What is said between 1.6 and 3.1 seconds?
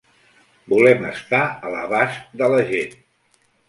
a l’abast de la gent.